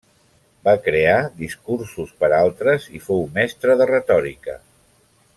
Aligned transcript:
Va 0.67 0.71
crear 0.85 1.17
discursos 1.41 2.15
per 2.23 2.29
altres 2.39 2.87
i 2.99 3.05
fou 3.09 3.21
mestre 3.39 3.75
de 3.83 3.89
retòrica. 3.95 4.57